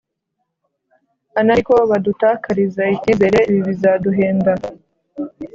[1.39, 4.51] anariko badutakariza icyizere ibi bizaduhenda